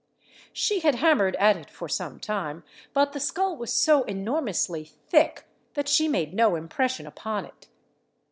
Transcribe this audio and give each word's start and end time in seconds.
She 0.51 0.79
had 0.79 0.95
hammered 0.95 1.35
at 1.35 1.57
it 1.57 1.69
for 1.69 1.87
some 1.87 2.19
time, 2.19 2.63
but 2.91 3.13
the 3.13 3.19
skull 3.19 3.55
was 3.55 3.71
so 3.71 4.01
enormously 4.05 4.83
thick, 4.83 5.45
that 5.75 5.87
she 5.87 6.07
made 6.07 6.33
no 6.33 6.55
impression 6.55 7.05
upon 7.05 7.45
it. 7.45 7.67